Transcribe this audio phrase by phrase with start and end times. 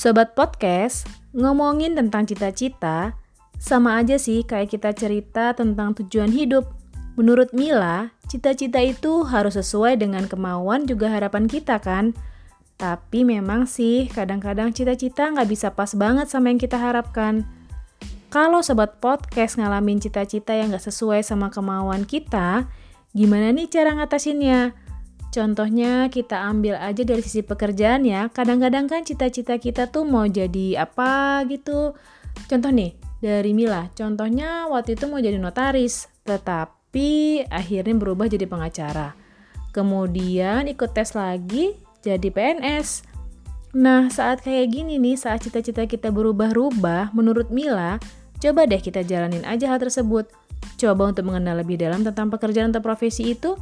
[0.00, 1.04] Sobat podcast,
[1.36, 3.20] ngomongin tentang cita-cita
[3.60, 6.72] sama aja sih kayak kita cerita tentang tujuan hidup.
[7.20, 12.16] Menurut Mila, cita-cita itu harus sesuai dengan kemauan juga harapan kita kan?
[12.80, 17.44] Tapi memang sih kadang-kadang cita-cita nggak bisa pas banget sama yang kita harapkan.
[18.32, 22.72] Kalau sobat podcast ngalamin cita-cita yang nggak sesuai sama kemauan kita,
[23.12, 24.79] gimana nih cara ngatasinnya?
[25.30, 28.26] Contohnya kita ambil aja dari sisi pekerjaan ya.
[28.34, 31.94] Kadang-kadang kan cita-cita kita tuh mau jadi apa gitu.
[32.50, 33.92] Contoh nih, dari Mila.
[33.94, 39.14] Contohnya waktu itu mau jadi notaris, tetapi akhirnya berubah jadi pengacara.
[39.70, 43.06] Kemudian ikut tes lagi jadi PNS.
[43.70, 48.02] Nah, saat kayak gini nih, saat cita-cita kita berubah-ubah, menurut Mila,
[48.42, 50.26] coba deh kita jalanin aja hal tersebut.
[50.74, 53.54] Coba untuk mengenal lebih dalam tentang pekerjaan atau profesi itu,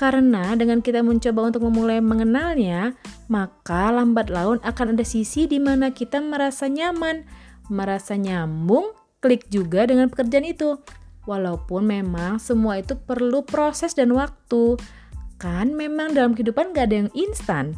[0.00, 2.96] karena dengan kita mencoba untuk memulai mengenalnya,
[3.28, 7.28] maka lambat laun akan ada sisi di mana kita merasa nyaman,
[7.68, 10.80] merasa nyambung, klik juga dengan pekerjaan itu.
[11.28, 14.80] Walaupun memang semua itu perlu proses dan waktu.
[15.36, 17.76] Kan memang dalam kehidupan gak ada yang instan.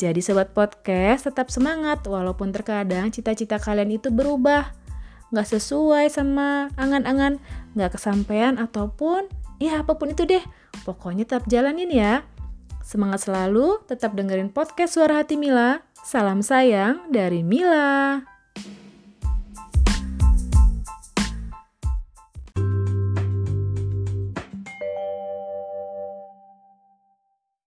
[0.00, 4.72] Jadi sobat podcast tetap semangat walaupun terkadang cita-cita kalian itu berubah.
[5.28, 7.36] Gak sesuai sama angan-angan,
[7.76, 9.28] gak kesampaian ataupun
[9.60, 10.40] ya apa pun itu deh.
[10.82, 12.26] Pokoknya tetap jalanin ya.
[12.80, 15.84] Semangat selalu, tetap dengerin podcast Suara Hati Mila.
[16.00, 18.24] Salam sayang dari Mila.